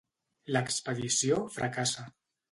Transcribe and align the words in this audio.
L'expedició 0.55 1.37
fracassa. 1.57 2.07